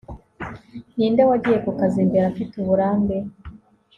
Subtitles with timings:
[0.95, 3.17] ni nde wagiye ku kazi mbere afite uburambe